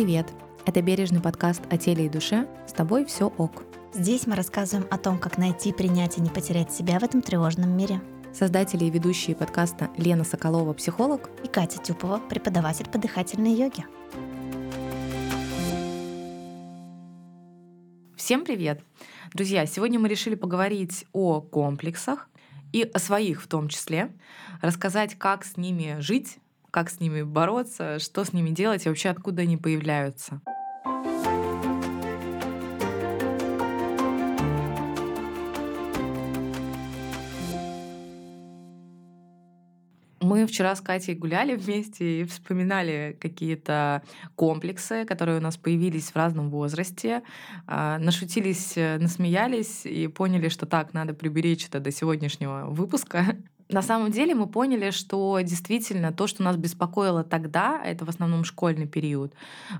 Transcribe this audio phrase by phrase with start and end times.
[0.00, 0.32] Привет!
[0.64, 2.48] Это бережный подкаст о теле и душе.
[2.66, 3.64] С тобой все ок.
[3.92, 7.76] Здесь мы рассказываем о том, как найти, принять и не потерять себя в этом тревожном
[7.76, 8.00] мире.
[8.32, 13.84] Создатели и ведущие подкаста Лена Соколова, психолог, И Катя Тюпова, преподаватель по дыхательной йоге.
[18.16, 18.82] Всем привет!
[19.34, 22.30] Друзья, сегодня мы решили поговорить о комплексах
[22.72, 24.10] и о своих в том числе,
[24.62, 26.38] рассказать, как с ними жить,
[26.70, 30.40] как с ними бороться, что с ними делать и вообще откуда они появляются.
[40.30, 44.02] Мы вчера с Катей гуляли вместе и вспоминали какие-то
[44.36, 47.22] комплексы, которые у нас появились в разном возрасте.
[47.66, 53.38] А, Нашутились, э, насмеялись и поняли, что так, надо приберечь это до сегодняшнего выпуска.
[53.72, 58.44] На самом деле мы поняли, что действительно то, что нас беспокоило тогда, это в основном
[58.44, 59.32] школьный период,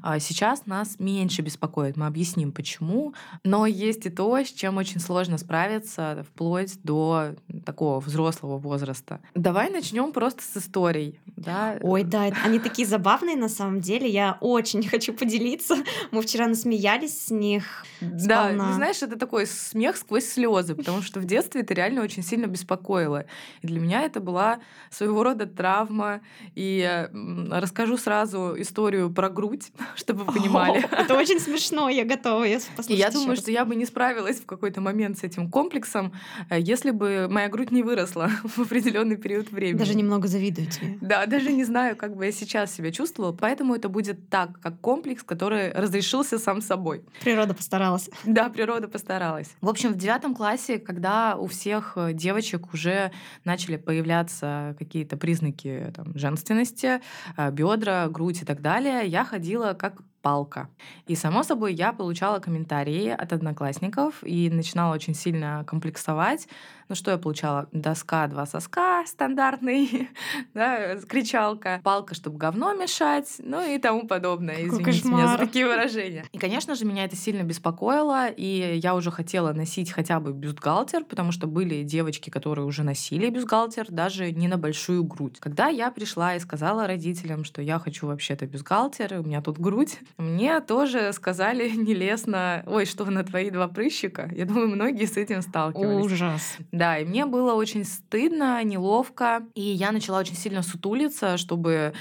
[0.03, 1.97] а сейчас нас меньше беспокоит.
[1.97, 3.15] Мы объясним, почему.
[3.45, 9.21] Но есть и то, с чем очень сложно справиться вплоть до такого взрослого возраста.
[9.35, 11.21] Давай начнем просто с историй.
[11.37, 11.77] Да?
[11.81, 14.09] Ой, да, они такие забавные на самом деле.
[14.09, 15.77] Я очень хочу поделиться.
[16.11, 17.85] Мы вчера насмеялись с них.
[18.01, 22.23] Да, ну, знаешь, это такой смех сквозь слезы, потому что в детстве это реально очень
[22.23, 23.25] сильно беспокоило.
[23.63, 26.21] И для меня это была своего рода травма.
[26.55, 26.81] И
[27.13, 30.79] м, расскажу сразу историю про грудь, чтобы вы понимали.
[30.91, 33.41] О, Это очень смешно, я готова И я ещё думаю, раз.
[33.41, 36.13] что я бы не справилась в какой-то момент с этим комплексом,
[36.51, 39.79] э, если бы моя грудь не выросла в определенный период времени.
[39.79, 40.99] Даже немного завидую тебе.
[41.01, 44.81] Да, даже не знаю, как бы я сейчас себя чувствовала, поэтому это будет так, как
[44.81, 47.03] комплекс, который разрешился сам собой.
[47.23, 48.11] Природа постаралась.
[48.25, 49.49] Да, природа постаралась.
[49.61, 53.13] В общем, в девятом классе, когда у всех э, девочек уже
[53.45, 57.01] начали появляться какие-то признаки там, женственности,
[57.37, 60.69] э, бедра, грудь и так далее, я ходила как палка.
[61.07, 66.49] И, само собой, я получала комментарии от одноклассников и начинала очень сильно комплексовать.
[66.91, 67.69] Ну, что я получала?
[67.71, 70.09] Доска, два соска, стандартный,
[70.55, 74.57] да, кричалка, палка, чтобы говно мешать, ну и тому подобное.
[74.57, 75.47] Какой Извините меня за кошмар.
[75.47, 76.25] такие выражения.
[76.33, 81.05] И, конечно же, меня это сильно беспокоило, и я уже хотела носить хотя бы бюстгальтер,
[81.05, 85.39] потому что были девочки, которые уже носили бюстгальтер, даже не на большую грудь.
[85.39, 90.01] Когда я пришла и сказала родителям, что я хочу вообще-то бюстгальтер, у меня тут грудь,
[90.19, 94.29] мне тоже сказали нелестно, ой, что на твои два прыщика.
[94.35, 96.05] Я думаю, многие с этим сталкивались.
[96.05, 96.59] Ужас.
[96.81, 101.93] Да, и мне было очень стыдно, неловко, и я начала очень сильно сутулиться, чтобы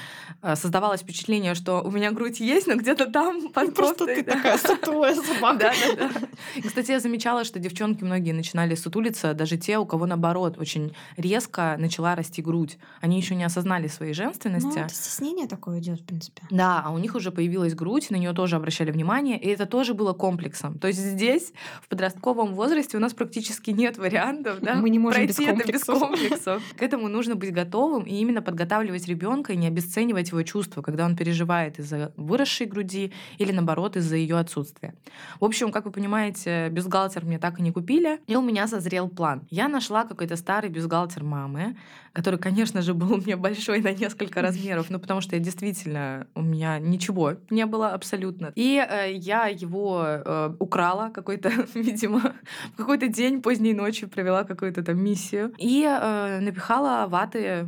[0.42, 4.24] э, создавалось впечатление, что у меня грудь есть, но где-то там под Просто кофтой, ты
[4.24, 4.32] да.
[4.36, 5.60] такая сутулая собака.
[5.60, 6.28] Да, да, да.
[6.56, 10.96] И, кстати, я замечала, что девчонки многие начинали сутулиться, даже те, у кого наоборот очень
[11.18, 12.78] резко начала расти грудь.
[13.02, 14.80] Они еще не осознали своей Ну, женственности.
[14.80, 16.44] это стеснение такое идет, в принципе.
[16.52, 19.94] Да, а у них уже появилась грудь, на нее тоже обращали внимание, и это тоже
[19.94, 20.80] было комплексом.
[20.80, 21.52] То есть здесь,
[21.82, 25.72] в подростковом возрасте, у нас практически нет вариантов, да, Мы не можем без пройти это
[25.72, 26.64] без комплексов.
[26.78, 31.06] К этому нужно быть готовым и именно подготавливать ребенка и не обесценивать его чувства, когда
[31.06, 34.94] он переживает из-за выросшей груди или, наоборот, из-за ее отсутствия.
[35.40, 39.10] В общем, как вы понимаете, бюстгальтер мне так и не купили, и у меня созрел
[39.10, 39.48] план.
[39.50, 41.76] Я нашла какой-то старый бюстгальтер мамы,
[42.20, 46.42] который, конечно же, был мне большой на несколько размеров, ну потому что я действительно, у
[46.42, 48.52] меня ничего не было абсолютно.
[48.56, 52.34] И э, я его э, украла какой-то, видимо,
[52.74, 57.66] в какой-то день поздней ночью провела какую-то там миссию и э, напихала ваты, э,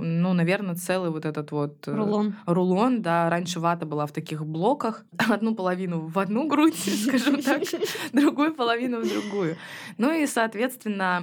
[0.00, 2.34] ну, наверное, целый вот этот вот э, Рулон.
[2.44, 6.74] рулон, да, раньше вата была в таких блоках, одну половину в одну грудь,
[7.06, 7.62] скажем так,
[8.12, 9.56] другую половину в другую.
[9.96, 11.22] Ну и, соответственно,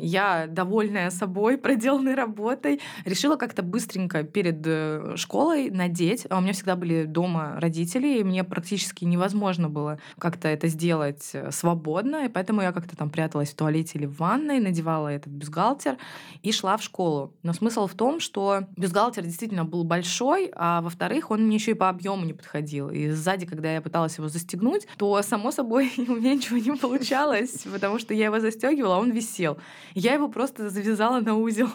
[0.00, 6.26] я, довольная собой, проделанной работой, решила как-то быстренько перед э, школой надеть.
[6.30, 11.30] А у меня всегда были дома родители, и мне практически невозможно было как-то это сделать
[11.32, 15.32] э, свободно, и поэтому я как-то там пряталась в туалете или в ванной, надевала этот
[15.32, 15.96] бюстгальтер
[16.42, 17.34] и шла в школу.
[17.42, 21.74] Но смысл в том, что бюстгальтер действительно был большой, а во-вторых, он мне еще и
[21.74, 22.90] по объему не подходил.
[22.90, 27.64] И сзади, когда я пыталась его застегнуть, то, само собой, у меня ничего не получалось,
[27.72, 29.58] потому что я его застегивала, а он висел.
[29.94, 31.68] Я его просто завязала на узел.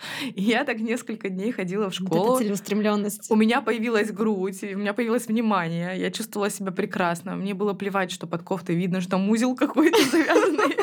[0.34, 2.34] И я так несколько дней ходила в Вот школу.
[2.34, 3.30] это целеустремленность.
[3.30, 5.98] У меня появилась грудь, у меня появилось внимание.
[5.98, 7.36] Я чувствовала себя прекрасно.
[7.36, 10.76] Мне было плевать, что под кофтой видно, что там узел какой-то завязанный.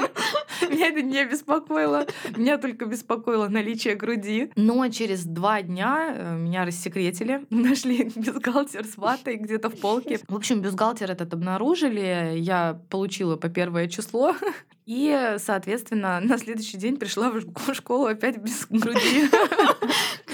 [0.71, 2.05] Меня это не беспокоило.
[2.35, 4.51] Меня только беспокоило наличие груди.
[4.55, 7.45] Но через два дня э, меня рассекретили.
[7.49, 10.19] Нашли бюстгальтер с ватой где-то в полке.
[10.27, 12.35] В общем, бюстгальтер этот обнаружили.
[12.37, 14.35] Я получила по первое число.
[14.85, 19.29] И, соответственно, на следующий день пришла в школу опять без груди.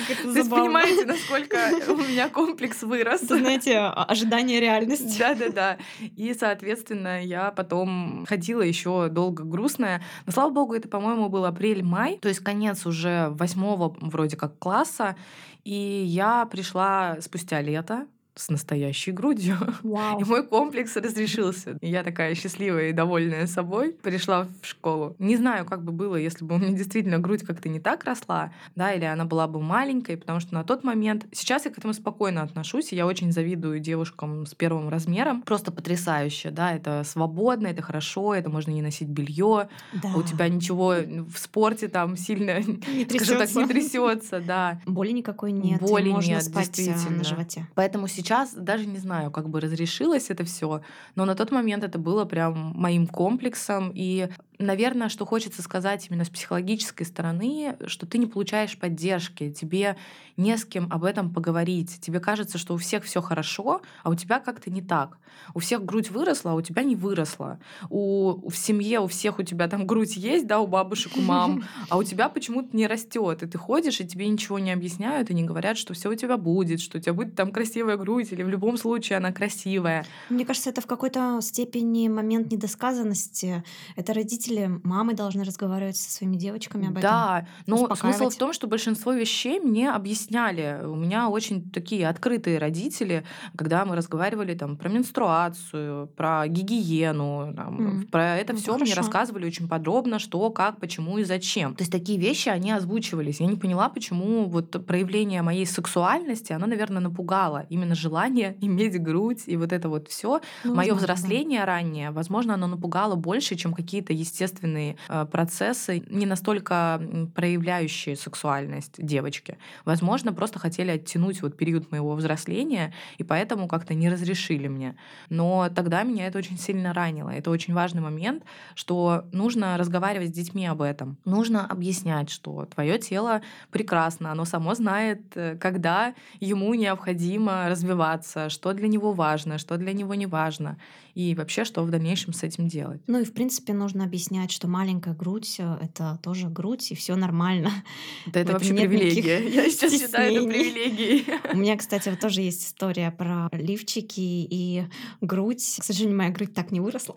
[0.09, 1.57] Это То есть понимаете, насколько
[1.89, 3.23] у меня комплекс вырос.
[3.23, 5.17] Это, знаете, ожидание реальности.
[5.19, 5.77] Да-да-да.
[5.99, 10.03] И, соответственно, я потом ходила еще долго грустная.
[10.25, 15.15] Но, слава богу, это, по-моему, был апрель-май, то есть конец уже восьмого вроде как класса.
[15.63, 18.05] И я пришла спустя лето,
[18.35, 19.57] с настоящей грудью.
[19.83, 20.19] Вау.
[20.19, 21.77] И мой комплекс разрешился.
[21.81, 25.15] И я такая счастливая и довольная собой пришла в школу.
[25.19, 28.51] Не знаю, как бы было, если бы у меня действительно грудь как-то не так росла,
[28.75, 31.25] да, или она была бы маленькой, потому что на тот момент...
[31.31, 35.41] Сейчас я к этому спокойно отношусь, и я очень завидую девушкам с первым размером.
[35.41, 40.09] Просто потрясающе, да, это свободно, это хорошо, это можно не носить белье, Да.
[40.15, 40.95] у тебя ничего
[41.27, 43.59] в спорте там сильно, не скажем так, трясется.
[43.61, 44.81] не трясется, да.
[44.85, 45.79] Боли никакой нет.
[45.79, 47.17] Боли можно нет, спать э, действительно.
[47.19, 47.67] на животе.
[47.75, 48.24] Поэтому сейчас
[48.55, 50.81] даже не знаю, как бы разрешилось это все,
[51.15, 53.91] но на тот момент это было прям моим комплексом.
[53.93, 59.97] И, наверное, что хочется сказать именно с психологической стороны, что ты не получаешь поддержки, тебе
[60.37, 61.99] не с кем об этом поговорить.
[62.01, 65.17] Тебе кажется, что у всех все хорошо, а у тебя как-то не так.
[65.53, 67.59] У всех грудь выросла, а у тебя не выросла.
[67.89, 71.63] У, в семье у всех у тебя там грудь есть, да, у бабушек, у мам,
[71.89, 73.43] а у тебя почему-то не растет.
[73.43, 76.37] И ты ходишь, и тебе ничего не объясняют, и не говорят, что все у тебя
[76.37, 80.05] будет, что у тебя будет там красивая грудь, или в любом случае она красивая.
[80.29, 83.63] Мне кажется, это в какой-то степени момент недосказанности.
[83.95, 84.44] Это родители,
[84.83, 87.01] мамы должны разговаривать со своими девочками об этом.
[87.01, 90.81] Да, но смысл в том, что большинство вещей мне объясняли.
[90.85, 93.25] У меня очень такие открытые родители,
[93.57, 98.07] когда мы разговаривали там про менструацию, про гигиену, там, М.
[98.07, 101.75] про это Ну, все мне рассказывали очень подробно, что, как, почему и зачем.
[101.75, 103.39] То есть такие вещи, они озвучивались.
[103.39, 107.65] Я не поняла, почему вот проявление моей сексуальности, оно, наверное, напугало.
[107.69, 110.41] Именно желание иметь грудь и вот это вот все.
[110.63, 111.13] Ну, Мое возможно, да.
[111.13, 117.01] взросление раннее, возможно, оно напугало больше, чем какие-то естественные э, процессы, не настолько
[117.35, 119.57] проявляющие сексуальность девочки.
[119.85, 124.95] Возможно, просто хотели оттянуть вот период моего взросления, и поэтому как-то не разрешили мне.
[125.29, 127.29] Но тогда меня это очень сильно ранило.
[127.29, 128.43] Это очень важный момент,
[128.75, 131.17] что нужно разговаривать с детьми об этом.
[131.25, 133.41] Нужно объяснять, что твое тело
[133.71, 139.93] прекрасно, оно само знает, э, когда ему необходимо развиваться, что для него важно, что для
[139.93, 140.77] него не важно,
[141.15, 143.01] и вообще, что в дальнейшем с этим делать.
[143.07, 147.15] Ну и в принципе нужно объяснять, что маленькая грудь э, это тоже грудь, и все
[147.15, 147.71] нормально.
[148.25, 149.37] Да это вообще привилегия.
[149.53, 151.25] Я сейчас считаю это привилегией.
[151.53, 154.85] У меня, кстати, вот тоже есть история про лифчики и
[155.21, 155.77] грудь.
[155.79, 157.15] К сожалению, моя грудь так не выросла.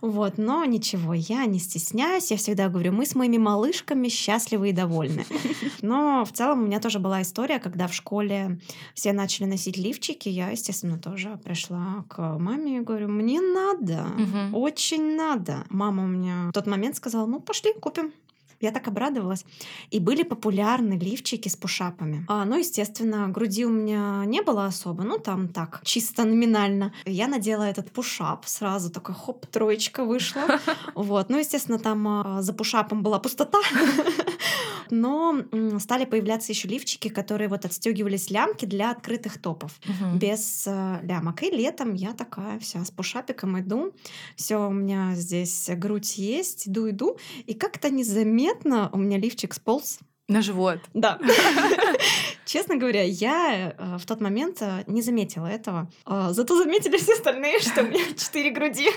[0.00, 4.72] Вот, но ничего, я не стесняюсь, я всегда говорю, мы с моими малышками счастливы и
[4.72, 5.24] довольны.
[5.82, 8.60] Но в целом у меня тоже была история, когда в школе
[8.94, 14.54] все начали носить лифчики, я, естественно, тоже пришла к маме и говорю, мне надо, Мгм.
[14.54, 15.64] очень надо.
[15.70, 18.12] Мама у меня в тот момент сказала, ну пошли, купим.
[18.60, 19.44] Я так обрадовалась.
[19.90, 22.24] И были популярны лифчики с пушапами.
[22.28, 26.92] А, ну, естественно, груди у меня не было особо, ну, там так, чисто номинально.
[27.04, 30.42] Я надела этот пушап, сразу такая хоп, троечка вышла.
[30.94, 33.58] Вот, ну, естественно, там а, за пушапом была пустота.
[34.90, 35.42] Но
[35.78, 40.18] стали появляться еще лифчики, которые вот отстегивались лямки для открытых топов Мгм.
[40.18, 41.42] без э, лямок.
[41.42, 43.92] И летом я такая вся с пушапиком иду.
[44.36, 47.18] Все, у меня здесь грудь есть, иду, иду.
[47.46, 49.98] И как-то незаметно у меня лифчик сполз.
[50.28, 50.80] На живот.
[50.92, 51.18] Да.
[52.48, 55.86] Честно говоря, я э, в тот момент э, не заметила этого.
[56.06, 58.88] Э, Зато заметили все остальные, что у меня четыре груди.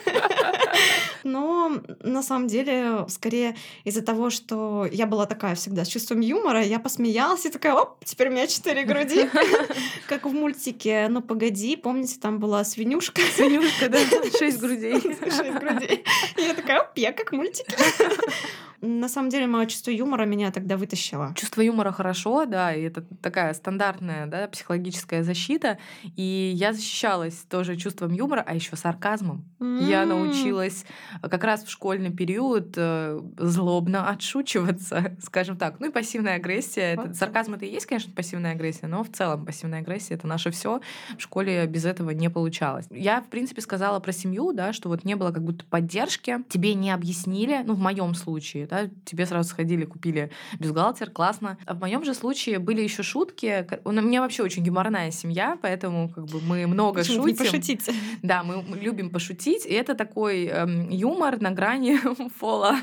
[1.25, 6.63] Но на самом деле, скорее из-за того, что я была такая всегда с чувством юмора,
[6.63, 9.29] я посмеялась и такая, оп, теперь у меня четыре груди.
[10.07, 13.21] Как в мультике «Ну погоди», помните, там была свинюшка.
[13.35, 13.99] Свинюшка, да?
[14.39, 15.01] Шесть грудей.
[15.01, 16.05] Шесть грудей.
[16.37, 17.75] И я такая, оп, я как мультики.
[18.81, 21.35] На самом деле, мое чувство юмора меня тогда вытащило.
[21.35, 25.77] Чувство юмора хорошо, да, и это такая стандартная да, психологическая защита.
[26.15, 29.43] И я защищалась тоже чувством юмора, а еще сарказмом.
[29.59, 30.09] Я М.
[30.09, 30.85] научилась
[31.21, 35.79] как раз в школьный период э, злобно отшучиваться, скажем так.
[35.79, 36.93] Ну и пассивная агрессия.
[36.93, 37.15] Это, Вот.
[37.15, 40.81] сарказм это и есть, конечно, пассивная агрессия, но в целом пассивная агрессия это наше все.
[41.17, 42.85] В школе без этого не получалось.
[42.89, 46.73] Я, в принципе, сказала про семью, да, что вот не было как будто поддержки, тебе
[46.73, 51.57] не объяснили, ну, в моем случае, да, тебе сразу сходили, купили бюстгальтер, классно.
[51.65, 53.30] А в моем же случае были еще шутки.
[53.39, 57.37] Ка- У меня вообще очень гуморная семья, поэтому как бы мы много Почему бы не
[57.37, 57.51] шутим.
[57.51, 57.89] пошутить?
[58.21, 61.97] Да, мы любим пошутить, и это такой эм, юмор на грани
[62.39, 62.75] фола.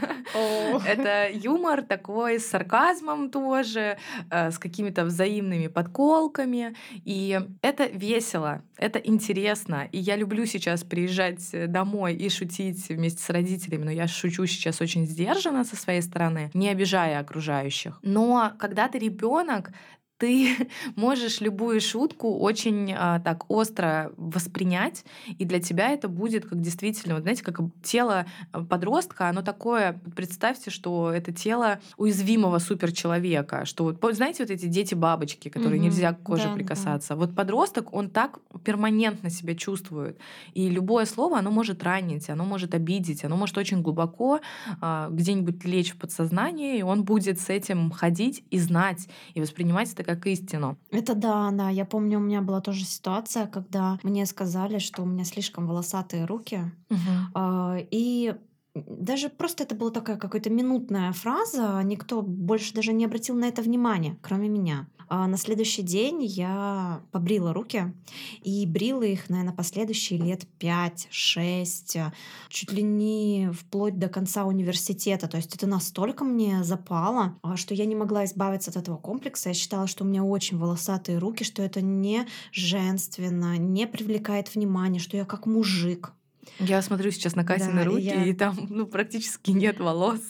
[0.87, 3.99] Это юмор такой с сарказмом тоже,
[4.31, 6.75] э, с какими-то взаимными подколками.
[7.05, 9.89] И это весело, это интересно.
[9.93, 14.47] И я люблю сейчас приезжать э, домой и шутить вместе с родителями, но я шучу
[14.47, 17.99] сейчас очень сдержанно со своей стороны, не обижая окружающих.
[18.03, 19.71] Но когда ты ребенок,
[20.19, 25.05] ты можешь любую шутку очень а, так остро воспринять,
[25.39, 30.01] и для тебя это будет как действительно, вот знаете, как тело а, подростка, оно такое,
[30.15, 36.13] представьте, что это тело уязвимого суперчеловека, что вот, знаете, вот эти дети-бабочки, которые угу, нельзя
[36.13, 37.11] к коже да, прикасаться.
[37.11, 37.17] Да.
[37.17, 40.19] Вот подросток, он так перманентно себя чувствует,
[40.53, 44.41] и любое слово, оно может ранить, оно может обидеть, оно может очень глубоко
[44.81, 49.93] а, где-нибудь лечь в подсознание, и он будет с этим ходить и знать, и воспринимать
[49.93, 50.79] это как истину.
[50.91, 51.69] Это да, да.
[51.69, 56.25] Я помню, у меня была тоже ситуация, когда мне сказали, что у меня слишком волосатые
[56.25, 56.63] руки.
[56.89, 57.87] Угу.
[57.91, 58.35] И
[58.75, 63.63] даже просто это была такая какая-то минутная фраза, никто больше даже не обратил на это
[63.63, 64.89] внимания, кроме меня.
[65.11, 67.95] А на следующий день я побрила руки
[68.43, 72.13] и брила их, наверное, последующие лет 5-6,
[72.51, 75.27] чуть ли не вплоть до конца университета.
[75.27, 79.49] То есть это настолько мне запало, а, что я не могла избавиться от этого комплекса.
[79.49, 84.99] Я считала, что у меня очень волосатые руки, что это не женственно, не привлекает внимания,
[84.99, 86.13] что я как мужик.
[86.59, 88.25] Я смотрю сейчас на Катины да, руки, я...
[88.25, 90.21] и там ну, практически нет волос.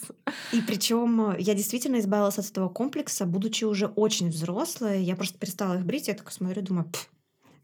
[0.51, 5.03] И причем я действительно избавилась от этого комплекса, будучи уже очень взрослой.
[5.03, 6.91] Я просто перестала их брить, я так смотрю, думаю,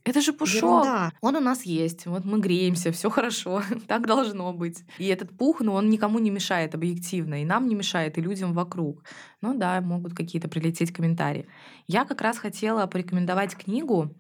[0.06, 0.86] это же пушок.
[0.86, 1.12] Ерунда.
[1.22, 2.06] Он у нас есть.
[2.06, 3.64] Вот мы греемся, все хорошо.
[3.88, 4.84] так должно быть.
[5.00, 7.42] И этот пух, ну, он никому не мешает объективно.
[7.42, 9.04] И нам не мешает, и людям вокруг.
[9.42, 11.48] Ну да, могут какие-то прилететь комментарии.
[11.88, 14.12] Я как раз хотела порекомендовать книгу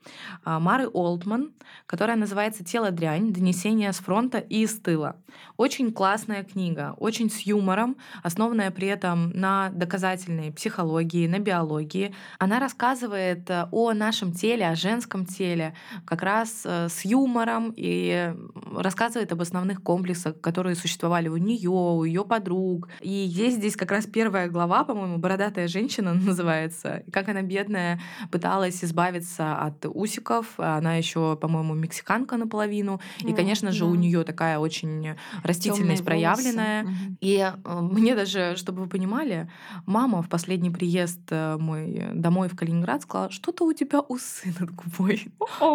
[0.43, 1.53] а, Мары Олтман,
[1.85, 3.31] которая называется «Тело дрянь.
[3.33, 5.15] Донесение с фронта и из тыла».
[5.57, 12.13] Очень классная книга, очень с юмором, основанная при этом на доказательной психологии, на биологии.
[12.39, 15.74] Она рассказывает э, о нашем теле, о женском теле,
[16.05, 18.33] как раз э, с юмором и
[18.73, 22.89] рассказывает об основных комплексах, которые существовали у нее, у ее подруг.
[23.01, 27.99] И есть здесь как раз первая глава, по-моему, «Бородатая женщина» называется, как она бедная
[28.31, 30.47] пыталась избавиться от усиков.
[30.57, 32.99] Она еще, по-моему, мексиканка наполовину.
[33.19, 33.91] И, конечно же, да.
[33.91, 36.83] у нее такая очень растительность Тёмные проявленная.
[36.83, 36.91] Угу.
[37.21, 39.49] И э, мне даже, чтобы вы понимали,
[39.85, 44.71] мама в последний приезд э, мой домой в Калининград сказала, что-то у тебя усы над
[44.75, 45.27] губой.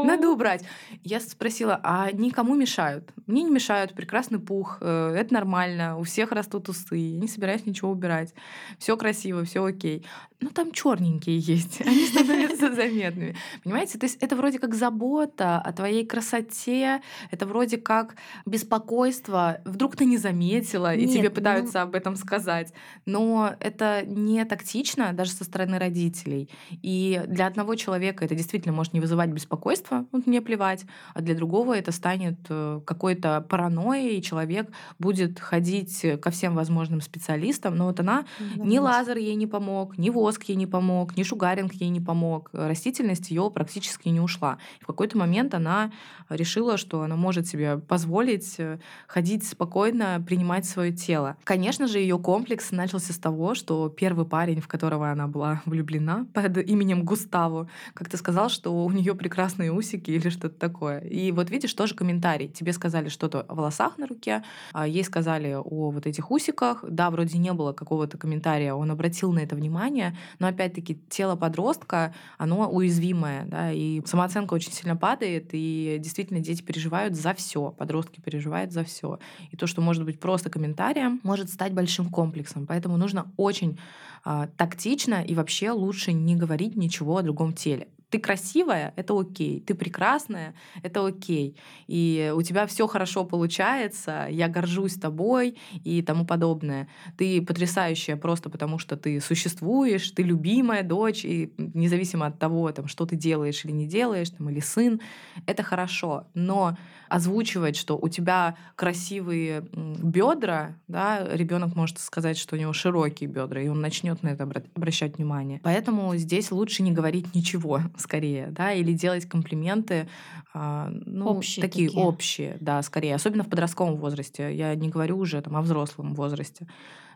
[0.05, 0.65] Надо убрать.
[1.03, 3.11] Я спросила, а они кому мешают?
[3.27, 7.67] Мне не мешают, прекрасный пух, э, это нормально, у всех растут усы, я не собираюсь
[7.67, 8.35] ничего убирать.
[8.79, 10.05] Все красиво, все окей.
[10.41, 13.37] Ну, там черненькие есть, они становятся заметными.
[13.63, 18.17] Понимаете, то есть это вроде как забота о твоей красоте, это вроде как
[18.47, 19.61] беспокойство.
[19.65, 22.73] Вдруг ты не заметила, и тебе ну пытаются об этом сказать.
[23.07, 26.51] Но это не тактично даже со стороны родителей.
[26.71, 30.85] И для одного человека это действительно может не вызывать беспокойства, расстройство, вот мне плевать,
[31.15, 37.01] а для другого это станет э, какой-то паранойей, и человек будет ходить ко всем возможным
[37.01, 41.17] специалистам, но вот она, да, ни лазер ей не помог, ни воск ей не помог,
[41.17, 44.59] ни шугаринг ей не помог, растительность ее практически не ушла.
[44.81, 45.91] И в какой-то момент она
[46.29, 51.37] решила, что она может себе позволить э, ходить спокойно, принимать свое тело.
[51.45, 56.27] Конечно же, ее комплекс начался с того, что первый парень, в которого она была влюблена
[56.33, 61.01] под именем Густаво, как-то сказал, что у нее прекрасные длинные усики или что-то такое.
[61.01, 62.49] И вот видишь, тоже комментарий.
[62.49, 66.85] Тебе сказали что-то о волосах на руке, а ей сказали о вот этих усиках.
[66.89, 72.15] Да, вроде не было какого-то комментария, он обратил на это внимание, но опять-таки тело подростка,
[72.39, 78.21] оно уязвимое, да, и самооценка очень сильно падает, и действительно дети переживают за все, подростки
[78.21, 79.19] переживают за все.
[79.53, 82.67] И то, что может быть просто комментарием, может стать большим комплексом.
[82.67, 83.79] Поэтому нужно очень
[84.25, 89.61] э, тактично и вообще лучше не говорить ничего о другом теле ты красивая, это окей,
[89.61, 96.27] ты прекрасная, это окей, и у тебя все хорошо получается, я горжусь тобой и тому
[96.27, 96.89] подобное.
[97.17, 102.89] Ты потрясающая просто потому, что ты существуешь, ты любимая дочь, и независимо от того, там,
[102.89, 105.01] что ты делаешь или не делаешь, там, или сын,
[105.47, 106.27] это хорошо.
[106.35, 106.77] Но
[107.11, 113.61] озвучивать, что у тебя красивые бедра, да, ребенок может сказать, что у него широкие бедра,
[113.61, 115.61] и он начнет на это обращать внимание.
[115.65, 120.09] Поэтому здесь лучше не говорить ничего, скорее, да, или делать комплименты,
[120.55, 124.55] а, ну, общие такие, такие общие, да, скорее, особенно в подростковом возрасте.
[124.55, 126.69] Я не говорю уже там о взрослом возрасте.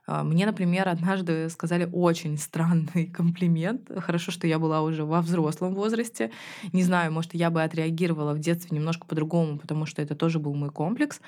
[0.07, 3.91] А, мне, например, однажды сказали очень странный комплимент.
[3.99, 6.31] Хорошо, что я была уже во взрослом возрасте.
[6.73, 10.55] Не знаю, может, я бы отреагировала в детстве немножко по-другому, потому что это тоже был
[10.55, 11.21] мой комплекс.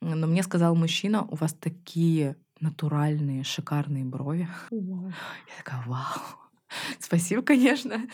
[0.00, 4.48] Но мне сказал мужчина, у вас такие натуральные, шикарные брови.
[4.70, 5.08] Вау.
[5.08, 6.45] Я такая, вау
[7.00, 8.06] Спасибо, конечно.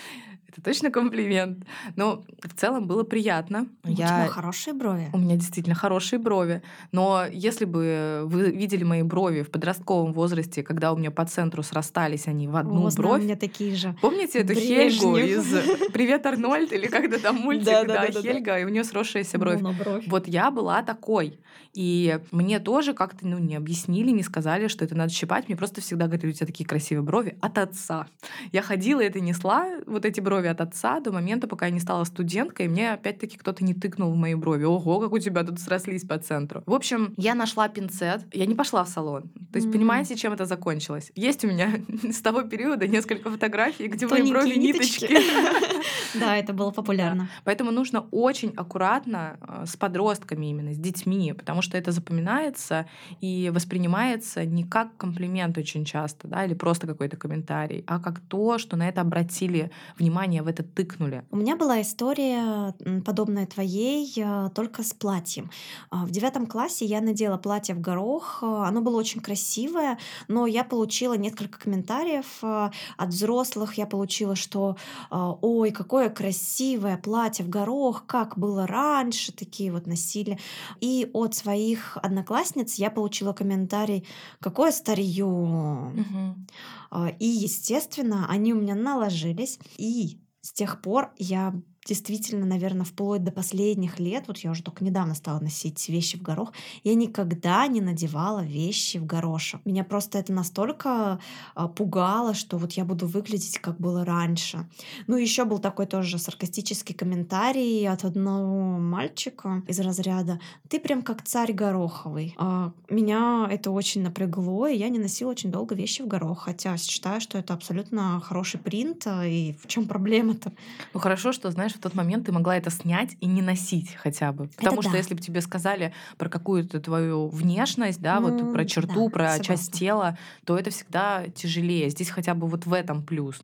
[0.53, 1.65] Это точно комплимент.
[1.97, 3.69] Но в целом было приятно.
[3.85, 5.09] У тебя хорошие брови.
[5.15, 6.63] У меня действительно хорошие брови.
[6.93, 11.63] Но если бы вы видели мои брови в подростковом возрасте, когда у меня по центру
[11.63, 13.23] срастались они в одну О, знаю, у бровь.
[13.23, 13.97] меня такие же.
[14.03, 15.47] Помните эту Хельгу из
[15.93, 18.11] «Привет, Арнольд» или когда там мультик, да.
[18.11, 19.63] Хельга, и у нее сросшаяся бровь.
[19.63, 20.07] Монобровь.
[20.07, 21.41] Вот я была такой.
[21.73, 25.49] И мне тоже как-то ну, не объяснили, не сказали, что это надо щипать.
[25.49, 28.09] Мне просто всегда говорили, у тебя такие красивые брови от отца.
[28.51, 32.05] Я ходила это несла, вот эти брови от отца, до момента, пока я не стала
[32.05, 34.65] студенткой, и мне опять-таки кто-то не тыкнул в мои брови.
[34.65, 36.63] Ого, как у тебя тут срослись по центру.
[36.67, 38.23] В общем, я нашла пинцет.
[38.33, 39.23] Я не пошла в салон.
[39.53, 39.73] То есть, М.
[39.73, 41.13] понимаете, чем это закончилось?
[41.15, 41.71] Есть у меня
[42.11, 45.05] с того периода несколько фотографий, где мои брови ниточки.
[45.05, 45.23] ниточки.
[46.15, 47.29] Да, это было популярно.
[47.45, 52.87] Поэтому нужно очень аккуратно э, с подростками именно, с детьми, потому что это запоминается
[53.21, 58.57] и воспринимается не как комплимент очень часто, да, или просто какой-то комментарий, а как то,
[58.59, 61.23] что на это обратили внимание, в это тыкнули.
[61.31, 62.73] У меня была история
[63.05, 65.51] подобная твоей, э, только с платьем.
[65.91, 68.39] А, В девятом классе я надела платье в горох.
[68.43, 69.99] э, Оно было очень красивое,
[70.29, 73.75] но я получила несколько комментариев от взрослых.
[73.79, 74.77] Я получила, что
[75.11, 80.39] ой, какое красивое платье в горох, как было раньше, такие вот носили.
[80.81, 84.07] И от своих одноклассниц я получила комментарий,
[84.41, 85.27] какое старье.
[85.27, 86.47] Мгм.
[86.95, 89.59] А, И, естественно, они у меня наложились.
[89.79, 94.85] И с тех пор я действительно, наверное, вплоть до последних лет, вот я уже только
[94.85, 96.53] недавно стала носить вещи в горох,
[96.85, 99.61] я никогда не надевала вещи в горошек.
[99.65, 101.19] Меня просто это настолько
[101.55, 104.69] а, пугало, что вот я буду выглядеть, как было раньше.
[105.07, 111.23] Ну, еще был такой тоже саркастический комментарий от одного мальчика из разряда «Ты прям как
[111.23, 112.35] царь гороховый».
[112.39, 116.77] А, Меня это очень напрягло, и я не носила очень долго вещи в горох, хотя
[116.77, 120.53] считаю, что это абсолютно хороший принт, а, и в чем проблема-то?
[120.95, 124.33] Ну хорошо, что, знаешь, в тот момент ты могла это снять и не носить хотя
[124.33, 124.49] бы.
[124.57, 124.99] Потому что да.
[124.99, 129.39] если бы тебе сказали про какую-то твою внешность, да, вот Ну, про черту, да, про
[129.39, 129.79] часть согласна.
[129.79, 131.91] тела, то это всегда тяжелее.
[131.91, 133.41] Здесь хотя бы вот в этом плюс.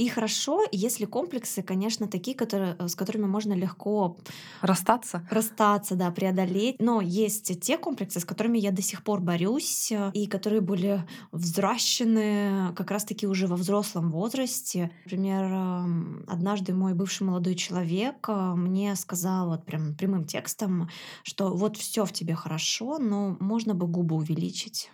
[0.00, 4.16] И хорошо, если комплексы, конечно, такие, которые, э, с которыми можно легко
[4.62, 5.28] Расстаться?
[5.30, 6.76] расстаться, да, преодолеть.
[6.78, 11.06] Но есть те комплексы, с которыми я до сих пор борюсь, э, и которые были
[11.32, 14.90] взращены как раз-таки уже во взрослом возрасте.
[15.04, 20.88] Например, эм, однажды мой бывший молодой человек э, мне сказал вот прям прямым текстом,
[21.24, 24.90] что вот все в тебе хорошо, но можно бы губы увеличить.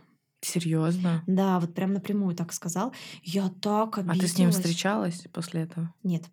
[0.47, 1.23] Серьезно?
[1.27, 2.93] Да, вот прям напрямую так сказал.
[3.23, 4.21] Я так А обиделась.
[4.21, 5.93] ты с ним встречалась после этого?
[6.03, 6.25] Нет.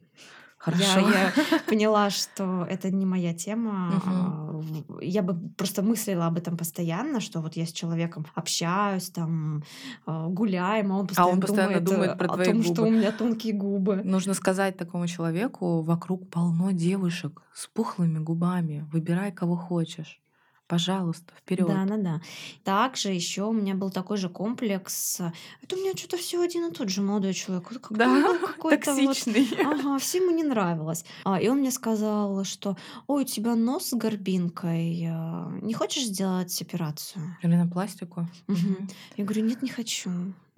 [0.57, 0.99] Хорошо.
[0.99, 1.33] Я, я
[1.67, 4.01] поняла, что это не моя тема.
[4.05, 9.09] А, в- Я бы просто мыслила об этом постоянно, что вот я с человеком общаюсь,
[9.09, 9.63] там
[10.05, 12.87] а, гуляем, а он постоянно, постоянно думает про о твои том, что губы.
[12.87, 14.01] у меня тонкие губы.
[14.05, 18.87] Нужно сказать такому человеку, вокруг полно девушек с пухлыми губами.
[18.93, 20.21] Выбирай, кого хочешь.
[20.67, 21.67] Пожалуйста, вперед.
[21.67, 22.21] Да, да, да.
[22.63, 25.19] Также еще у меня был такой же комплекс.
[25.61, 27.69] Это у меня что-то все один и тот же молодой человек.
[27.69, 29.47] Вот он был какой-то вот токсичный.
[29.65, 31.05] Ага, всем ему не нравилось.
[31.25, 36.05] А, и он мне сказал, что «Ой, у тебя нос с горбинкой, а, не хочешь
[36.05, 38.27] сделать операцию?» Или на пластику.
[38.47, 38.87] Мгм.
[39.17, 40.11] Я говорю, нет, не хочу.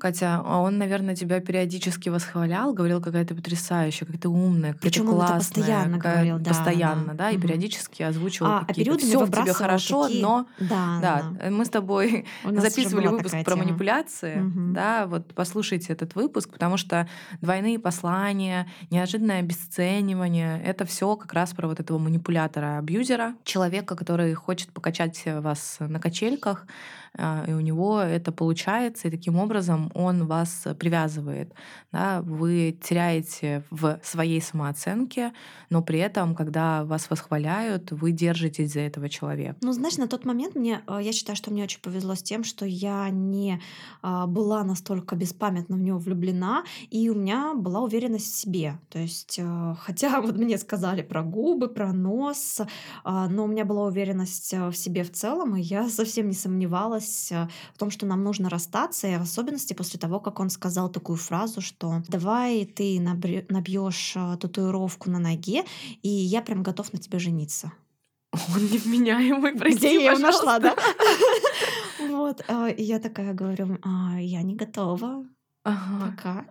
[0.06, 4.82] Катя, а он, наверное, тебя периодически восхвалял, говорил, какая ты потрясающая, какая ты умная, какая
[4.91, 5.39] Причем ты классная.
[5.39, 7.13] постоянно какая- говорил, да, Постоянно, да.
[7.13, 7.41] да, и Мгм.
[7.41, 11.50] периодически озвучивал А, а какие-то периодами все в тебе хорошо, такие- но Да, да, да.
[11.50, 13.63] мы с тобой записывали выпуск про тема.
[13.63, 14.74] манипуляции, Мгм.
[14.74, 17.08] да, вот послушайте этот выпуск, потому что
[17.41, 24.70] двойные послания, неожиданное обесценивание, это все как раз про вот этого манипулятора-абьюзера, человека, который хочет
[24.72, 30.67] покачать вас на качельках, а, и у него это получается, и таким образом он вас
[30.80, 31.54] привязывает.
[31.91, 32.21] Да?
[32.21, 35.34] Вы теряете в своей самооценке,
[35.69, 39.58] но при этом, когда вас восхваляют, вы держитесь за этого человека.
[39.62, 42.43] Ну, знаешь, на тот момент мне, э, я считаю, что мне очень повезло с тем,
[42.43, 43.62] что я не
[44.01, 48.80] а, была настолько беспамятно в него влюблена, и у меня была уверенность в себе.
[48.89, 49.39] То есть,
[49.80, 52.62] хотя вот мне сказали про губы, про нос,
[53.04, 57.05] а, но у меня была уверенность в себе в целом, и я совсем не сомневалась
[57.32, 60.89] э, в том, что нам нужно расстаться, и в особенности после того, как он сказал
[60.89, 65.63] такую фразу, что давай ты набьешь э, татуировку на ноге,
[66.02, 67.72] и я прям готов на тебя жениться.
[68.34, 70.76] Он невменяемый, прости, Где я его нашла, да?
[72.00, 75.26] Вот, а, и я такая говорю, «А, я не готова
[75.63, 76.12] Ага.
[76.12, 76.46] пока.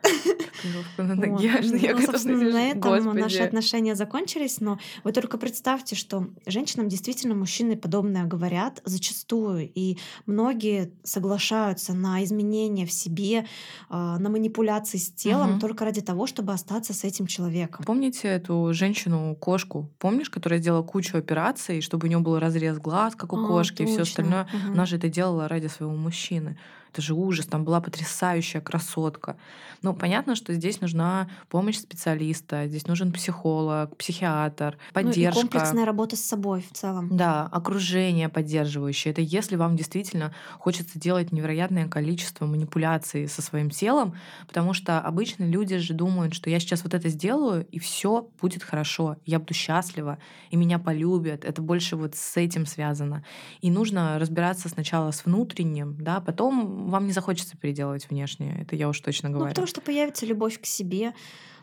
[0.64, 1.50] Татуировку на ноге.
[1.54, 1.70] Вот.
[1.70, 3.20] Ну, я собственно, на этом Господи.
[3.20, 9.98] наши отношения закончились, но вы только представьте, что женщинам действительно мужчины подобное говорят зачастую, и
[10.26, 13.46] многие соглашаются на изменения в себе,
[13.88, 15.60] а, на манипуляции с телом угу.
[15.60, 17.84] только ради того, чтобы остаться с этим человеком.
[17.84, 19.90] Помните эту женщину-кошку?
[19.98, 23.78] Помнишь, которая сделала кучу операций, чтобы у нее был разрез глаз, как у а, кошки,
[23.78, 23.90] точно.
[23.90, 24.42] и все остальное?
[24.44, 24.72] Угу.
[24.72, 26.56] Она же это делала ради своего мужчины
[26.94, 29.36] это же ужас, там была потрясающая красотка.
[29.82, 35.40] Ну, понятно, что здесь нужна помощь специалиста, здесь нужен психолог, психиатр, поддержка.
[35.40, 37.14] Ну, и комплексная работа с собой в целом.
[37.16, 39.10] Да, окружение поддерживающее.
[39.12, 44.14] Это если вам действительно хочется делать невероятное количество манипуляций со своим телом,
[44.46, 48.62] потому что обычно люди же думают, что я сейчас вот это сделаю, и все будет
[48.62, 50.18] хорошо, я буду счастлива,
[50.50, 51.44] и меня полюбят.
[51.44, 53.24] Это больше вот с этим связано.
[53.60, 58.62] И нужно разбираться сначала с внутренним, да, потом вам не захочется переделывать внешнее.
[58.62, 59.46] Это я уж точно говорю.
[59.46, 61.14] Ну, потому что появится любовь к себе,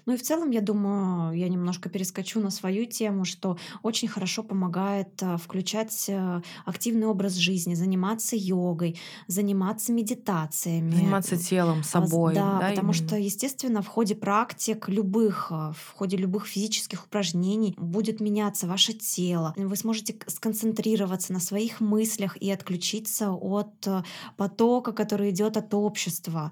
[0.06, 4.44] ну и в целом, я думаю, я немножко перескочу на свою тему, что очень хорошо
[4.44, 10.92] помогает э, включать э, активный образ жизни, заниматься йогой, заниматься медитациями.
[10.92, 12.34] Заниматься телом, собой.
[12.34, 13.08] Да, да потому именно.
[13.08, 18.94] что, естественно, в ходе практик любых, э, в ходе любых физических упражнений будет меняться ваше
[18.94, 19.54] тело.
[19.56, 23.88] Вы сможете сконцентрироваться на своих мыслях и отключиться от
[24.38, 26.52] потока, который идет от общества.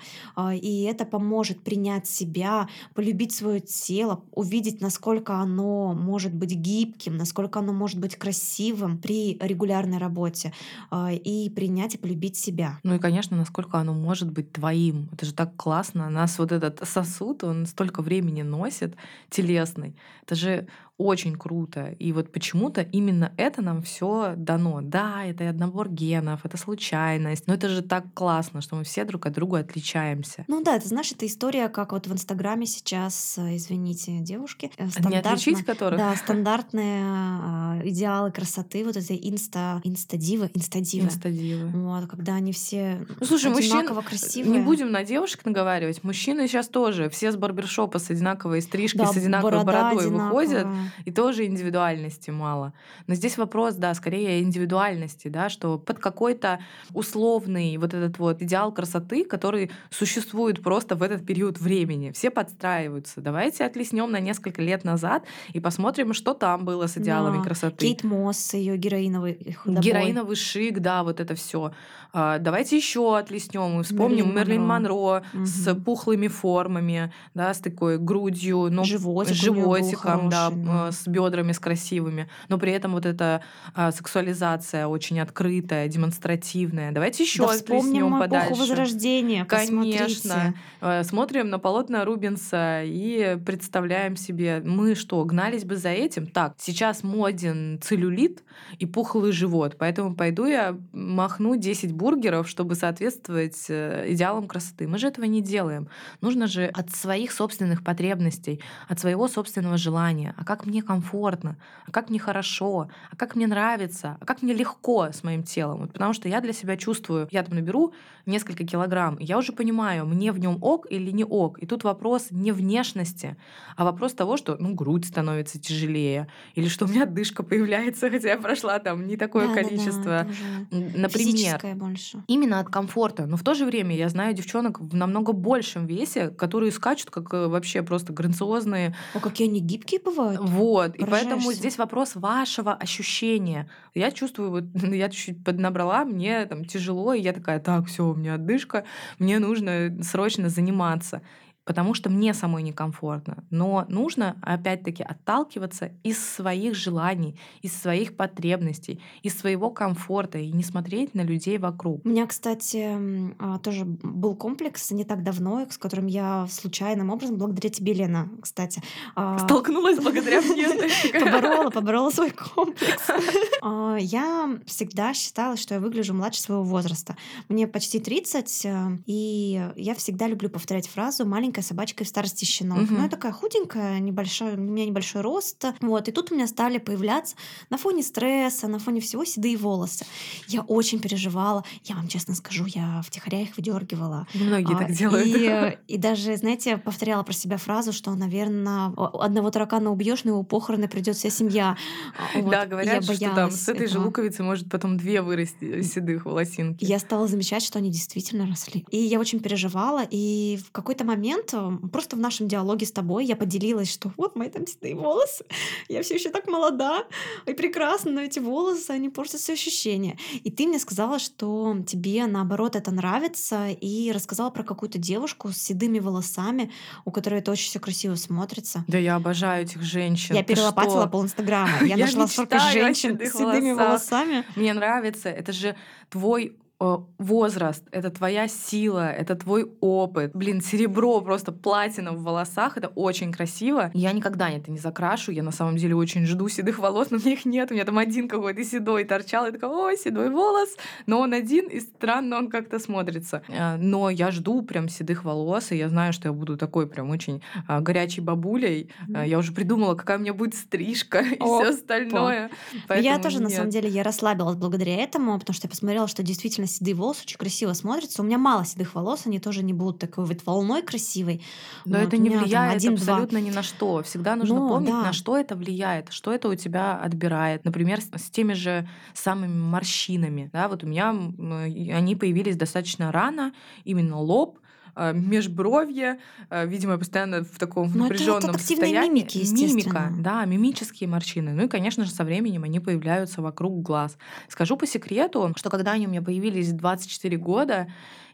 [0.54, 7.60] И это поможет принять себя, полюбить свое тело, увидеть, насколько оно может быть гибким, насколько
[7.60, 10.54] оно может быть красивым при регулярной работе,
[10.92, 12.80] а, и принять и полюбить себя.
[12.84, 15.10] Ну и, конечно, насколько оно может быть твоим.
[15.14, 16.10] Это же так классно.
[16.10, 18.96] Нас вот этот сосуд, он столько времени носит
[19.30, 19.96] телесный.
[20.24, 20.68] Это же
[21.00, 21.96] очень круто.
[21.98, 24.82] И вот почему-то именно это нам все дано.
[24.82, 29.26] Да, это набор генов, это случайность, но это же так классно, что мы все друг
[29.26, 30.44] от друга отличаемся.
[30.50, 34.88] Ну да, это знаешь, это история, как вот в Инстаграме сейчас, э, извините, девушки, э,
[35.08, 35.98] не отличить которых?
[35.98, 41.06] Да, стандартные а, идеалы красоты, вот эти инста, инстадивы, инстадивы.
[41.06, 41.68] Инстадивы.
[41.70, 44.52] Вот, когда они все ну, слушай, одинаково мужчин, красивые.
[44.52, 46.04] Не будем на девушек наговаривать.
[46.04, 50.26] Мужчины сейчас тоже все с барбершопа с одинаковой стрижкой, да, с одинаковой бородой одинаковая.
[50.28, 50.68] выходят
[51.06, 52.74] и тоже индивидуальности мало.
[53.08, 56.60] Но здесь вопрос, да, скорее индивидуальности, да, что под какой-то
[56.94, 62.12] условный вот этот вот идеал красоты, который существует просто в этот период времени.
[62.12, 63.22] Все подстраиваются.
[63.22, 65.24] Давайте отлеснем на несколько лет назад
[65.54, 67.44] и посмотрим, что там было с идеалами да.
[67.44, 67.78] красоты.
[67.78, 69.84] Кейт Мосс, ее героиновый худобой.
[69.84, 71.72] Героиновый шик, да, вот это все.
[72.12, 75.46] А, давайте еще отлеснем и вспомним Мерлин, Мерлин Монро, Монро угу.
[75.46, 80.50] с пухлыми формами, да, с такой грудью, но Животик животиком, да,
[80.86, 83.42] да, с бедрами с красивыми, но при этом вот эта
[83.74, 86.92] а, сексуализация очень открытая, демонстративная.
[86.92, 88.56] Давайте еще да вспомним подальше.
[88.56, 89.46] Возрождения.
[89.46, 90.54] Конечно.
[90.82, 96.28] Э, смотрим на полотна Рубинса и представляем себе, мы что, гнались бы за этим?
[96.28, 98.44] Так, сейчас моден целлюлит
[98.78, 104.88] и пухлый живот, поэтому пойду я махну 10 бургеров, чтобы соответствовать э, идеалам красоты.
[104.88, 105.90] Мы же этого не делаем.
[106.22, 110.34] Нужно же от своих собственных потребностей, от своего собственного желания.
[110.38, 111.58] А как мне комфортно?
[111.86, 112.90] А как мне хорошо?
[113.12, 114.18] А как мне нравится?
[114.20, 115.82] А как мне легко с моим телом?
[115.82, 117.94] Вот потому что я для себя чувствую, я там наберу
[118.26, 121.62] несколько килограмм, и я уже понимаю, мне в нем ок или не ок.
[121.62, 123.36] И тут вопрос не внешности,
[123.76, 128.30] а вопрос того, что ну, грудь становится тяжелее, или что у меня дышка появляется, хотя
[128.30, 130.04] я прошла там не такое да, количество.
[130.04, 130.28] Да,
[130.72, 132.24] да, Например, больше.
[132.28, 133.26] именно от комфорта.
[133.26, 137.34] Но в то же время я знаю девчонок в намного большем весе, которые скачут как
[137.34, 138.96] э, вообще просто грациозные.
[139.14, 140.40] О, какие они гибкие бывают.
[140.50, 140.96] Вот.
[140.96, 143.70] И поэтому здесь вопрос вашего ощущения.
[143.94, 148.16] Я чувствую, вот я чуть-чуть поднабрала, мне там тяжело, и я такая, так, все, у
[148.16, 148.84] меня отдышка,
[149.20, 151.22] мне нужно срочно заниматься
[151.70, 153.44] потому что мне самой некомфортно.
[153.52, 160.64] Но нужно, опять-таки, отталкиваться из своих желаний, из своих потребностей, из своего комфорта и не
[160.64, 162.04] смотреть на людей вокруг.
[162.04, 162.98] У меня, кстати,
[163.38, 168.32] а, тоже был комплекс не так давно, с которым я случайным образом, благодаря тебе, Лена,
[168.42, 168.82] кстати.
[169.14, 170.70] А, Столкнулась благодаря мне.
[171.14, 173.04] Поборола, поборола свой комплекс.
[173.62, 177.18] А, я всегда считала, что я выгляжу младше своего возраста.
[177.50, 182.46] Мне почти 30, э, и я всегда люблю повторять фразу «маленькая маленькая собачка в старости
[182.46, 182.84] щенок.
[182.84, 182.94] Угу.
[182.94, 185.66] Ну, я такая худенькая, небольшой, у меня небольшой рост.
[185.82, 187.36] Вот, и тут у меня стали появляться
[187.70, 190.06] на фоне стресса, на фоне всего седые волосы.
[190.48, 191.64] Я очень переживала.
[191.84, 194.28] Я вам честно скажу, я втихаря их выдергивала.
[194.34, 195.28] Многие а, так делают.
[195.28, 200.44] И, и даже, знаете, повторяла про себя фразу, что, наверное, одного таракана убьешь, на его
[200.44, 201.78] похороны придет вся семья.
[202.18, 202.52] А, вот.
[202.52, 204.00] Да, говорят, что там с этой этого.
[204.00, 206.86] же луковицы может потом две вырасти седых волосинки.
[206.86, 208.86] Я стала замечать, что они действительно росли.
[208.92, 213.26] И я очень переживала, и в какой-то момент момент просто в нашем диалоге с тобой
[213.26, 215.46] я поделилась, что вот мои там седые волосы,
[215.90, 217.06] я все еще так молода
[217.46, 220.18] и прекрасна, но эти волосы, они портят все ощущения.
[220.44, 225.58] И ты мне сказала, что тебе наоборот это нравится, и рассказала про какую-то девушку с
[225.58, 226.72] седыми волосами,
[227.06, 228.84] у которой это очень все красиво смотрится.
[228.88, 230.36] Да я обожаю этих женщин.
[230.36, 231.70] Я перелопатила пол Инстаграма.
[231.82, 234.46] Я, я нашла столько женщин с седыми волосами.
[234.56, 235.30] Мне нравится.
[235.30, 235.76] Это же
[236.10, 240.32] твой возраст, это твоя сила, это твой опыт.
[240.34, 243.92] Блин, серебро, просто платина в волосах, это очень красиво.
[243.94, 247.20] Я никогда это не закрашу, я на самом деле очень жду седых волос, но у
[247.20, 250.70] меня их нет, у меня там один какой-то седой торчал, и такая, ой, седой волос,
[251.06, 253.44] но он один, и странно он как-то смотрится.
[253.50, 257.10] Э, но я жду прям седых волос, и я знаю, что я буду такой прям
[257.10, 258.90] очень а, горячей бабулей.
[259.08, 262.52] Я уже придумала, какая у меня будет стрижка и все остальное.
[262.90, 266.69] Я тоже, на самом деле, я расслабилась благодаря этому, потому что я посмотрела, что действительно
[266.70, 268.22] седые волосы очень красиво смотрятся.
[268.22, 271.44] У меня мало седых волос, они тоже не будут такой вот волной красивой.
[271.86, 274.02] Но вот, это не влияет один, абсолютно ни на что.
[274.04, 275.02] Всегда нужно Но, помнить, да.
[275.02, 277.66] на что это влияет, что это у тебя отбирает.
[277.66, 280.50] Например, с теми же самыми морщинами.
[280.54, 283.54] Да, вот у меня они появились достаточно рано,
[283.84, 284.60] именно лоб,
[284.96, 289.22] межбровье, а, видимо, постоянно в таком Но напряженном это состоянии.
[289.22, 291.54] Мимики, Мимика, да, мимические морщины.
[291.54, 294.18] Ну и, конечно же, со временем они появляются вокруг глаз.
[294.48, 297.88] Скажу по секрету, что когда они у меня появились 24 года,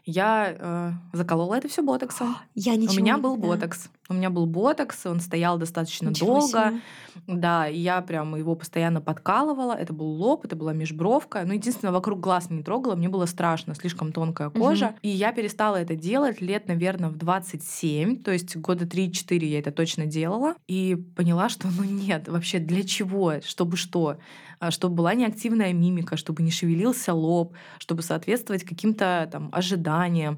[0.06, 2.36] я э, заколола это все ботоксом.
[2.54, 3.90] Я ничего У меня не был ботокс.
[4.08, 6.68] У меня был ботокс, он стоял достаточно ничего долго.
[6.70, 6.80] Себе.
[7.26, 9.72] Да, и я прям его постоянно подкалывала.
[9.72, 11.42] Это был лоб, это была межбровка.
[11.44, 14.86] Ну, единственное, вокруг глаз не трогала, мне было страшно, слишком тонкая кожа.
[14.86, 14.94] Угу.
[15.02, 19.72] И я перестала это делать лет, наверное, в 27, то есть года 3-4 я это
[19.72, 20.54] точно делала.
[20.68, 24.18] И поняла, что ну нет, вообще для чего, чтобы что?
[24.58, 29.95] А, чтобы была неактивная мимика, чтобы не шевелился лоб, чтобы соответствовать каким-то там ожиданиям.
[30.04, 30.36] Э,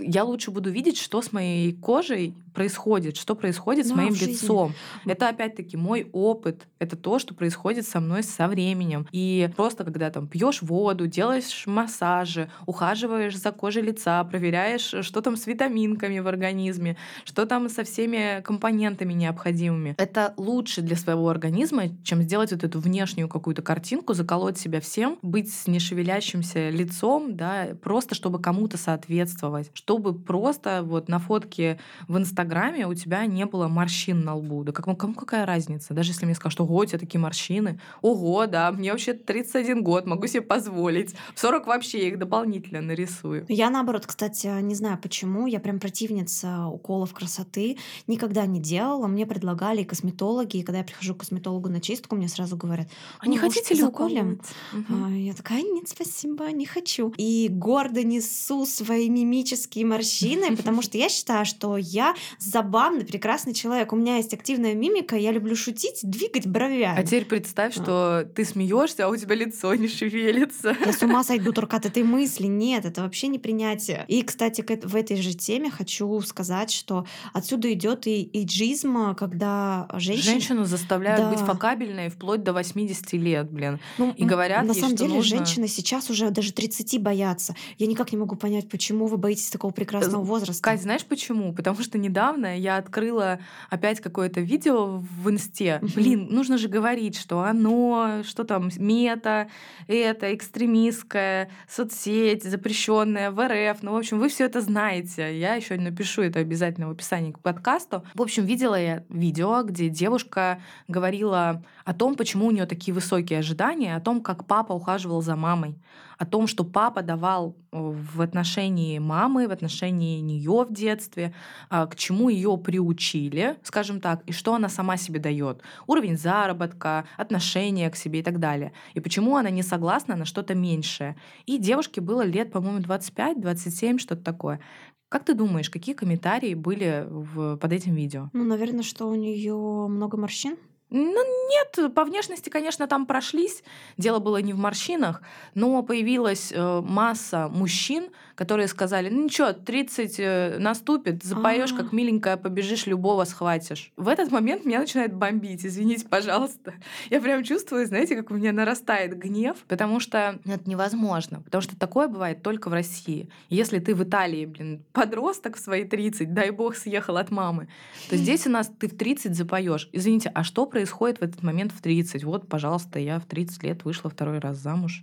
[0.00, 4.74] я лучше буду видеть, что с моей кожей происходит, что происходит да, с моим лицом.
[5.04, 9.06] Это опять-таки мой опыт, это то, что происходит со мной со временем.
[9.10, 15.36] И просто когда там пьешь воду, делаешь массажи, ухаживаешь за кожей лица, проверяешь, что там
[15.36, 19.94] с витаминками в организме, что там со всеми компонентами необходимыми.
[19.98, 25.18] Это лучше для своего организма, чем сделать вот эту внешнюю какую-то картинку, заколоть себя всем,
[25.22, 32.16] быть с нешевелящимся лицом, да, просто чтобы кому-то соответствовать, чтобы просто вот на фотке в
[32.16, 34.64] Инстаграме у тебя не было морщин на лбу.
[34.64, 35.94] Да кому, кому какая разница?
[35.94, 37.80] Даже если мне скажут, ого, у тебя такие морщины.
[38.00, 41.14] Ого, да, мне вообще 31 год, могу себе позволить.
[41.34, 43.46] В 40 вообще их дополнительно нарисую.
[43.48, 47.78] Я наоборот, кстати, не знаю почему, я прям противница уколов красоты.
[48.06, 49.06] Никогда не делала.
[49.06, 53.26] Мне предлагали косметологи, и когда я прихожу к косметологу на чистку, мне сразу говорят, а
[53.26, 54.40] не хотите ли уколем?
[54.72, 55.08] Угу.
[55.14, 57.12] Я такая, нет, спасибо, не хочу.
[57.16, 63.92] И гордо несу свои мимические морщины, потому что я считаю, что я забавный, прекрасный человек.
[63.92, 67.00] У меня есть активная мимика, я люблю шутить, двигать бровями.
[67.00, 70.76] А теперь представь, что ты смеешься, а у тебя лицо не шевелится.
[70.84, 72.46] Я с ума сойду только от этой мысли.
[72.46, 74.04] Нет, это вообще не принятие.
[74.08, 80.32] И, кстати, в этой же теме хочу сказать, что отсюда идет и иджизм, когда женщина...
[80.32, 81.30] Женщину заставляют да.
[81.30, 83.80] быть фокабельной вплоть до 80 лет, блин.
[83.98, 85.36] Ну, и говорят На ей, самом деле нужно...
[85.36, 87.54] женщины сейчас уже даже 30 боятся.
[87.78, 90.62] Я никак не могу понять, почему вы боитесь такого прекрасного возраста.
[90.62, 91.52] Кать, знаешь почему?
[91.52, 93.38] Потому что недавно недавно я открыла
[93.70, 95.80] опять какое-то видео в инсте.
[95.94, 99.48] Блин, нужно же говорить, что оно, что там, мета,
[99.86, 103.82] это, экстремистская, соцсеть, запрещенная в РФ.
[103.82, 105.38] Ну, в общем, вы все это знаете.
[105.38, 108.04] Я еще напишу это обязательно в описании к подкасту.
[108.14, 113.40] В общем, видела я видео, где девушка говорила о том, почему у нее такие высокие
[113.40, 115.76] ожидания, о том, как папа ухаживал за мамой,
[116.22, 121.34] о том, что папа давал в отношении мамы, в отношении нее в детстве,
[121.68, 125.62] а, к чему ее приучили, скажем так, и что она сама себе дает.
[125.88, 128.72] Уровень заработка, отношения к себе и так далее.
[128.94, 131.16] И почему она не согласна на что-то меньшее.
[131.46, 134.60] И девушке было лет, по-моему, 25-27, что-то такое.
[135.08, 138.30] Как ты думаешь, какие комментарии были в, под этим видео?
[138.32, 140.56] Ну, наверное, что у нее много морщин.
[140.94, 143.64] Ну, нет, по внешности, конечно, там прошлись.
[143.96, 145.22] Дело было не в морщинах,
[145.54, 148.10] но появилась э, масса мужчин,
[148.42, 151.96] которые сказали, ну ничего, 30 э, наступит, запоешь, как а.
[151.96, 153.92] миленькая, побежишь, любого схватишь.
[153.96, 156.74] В этот момент меня начинает бомбить, извините, пожалуйста.
[157.10, 161.40] Я прям чувствую, знаете, как у меня нарастает гнев, потому что это невозможно.
[161.40, 163.28] Потому что такое бывает только в России.
[163.48, 167.68] Если ты в Италии, блин, подросток в свои 30, дай бог, съехал от мамы,
[168.10, 169.88] то здесь у нас ты в 30 запоешь.
[169.92, 171.12] Извините, а что происходит?
[171.22, 172.24] в этот момент в 30.
[172.24, 175.02] Вот, пожалуйста, я в 30 лет вышла второй раз замуж,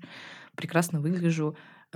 [0.56, 1.56] прекрасно выгляжу,